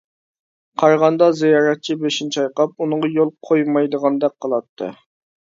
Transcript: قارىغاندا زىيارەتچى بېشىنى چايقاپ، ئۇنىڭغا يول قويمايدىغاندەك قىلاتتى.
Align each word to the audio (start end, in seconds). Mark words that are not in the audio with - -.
قارىغاندا 0.83 1.27
زىيارەتچى 1.41 1.97
بېشىنى 2.05 2.35
چايقاپ، 2.37 2.73
ئۇنىڭغا 2.87 3.13
يول 3.19 3.33
قويمايدىغاندەك 3.51 4.39
قىلاتتى. 4.47 4.91